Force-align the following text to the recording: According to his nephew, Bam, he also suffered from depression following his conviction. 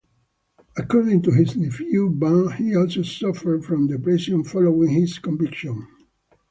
According 0.75 1.21
to 1.21 1.31
his 1.31 1.55
nephew, 1.55 2.09
Bam, 2.09 2.53
he 2.53 2.75
also 2.75 3.03
suffered 3.03 3.63
from 3.63 3.85
depression 3.85 4.43
following 4.43 4.89
his 4.89 5.19
conviction. 5.19 5.85